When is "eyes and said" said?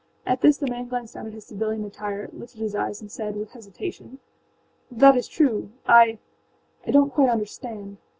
2.73-3.35